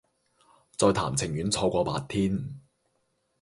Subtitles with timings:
[0.77, 2.59] 再談情願錯過白天